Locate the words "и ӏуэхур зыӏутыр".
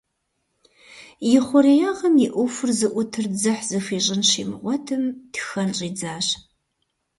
2.25-3.25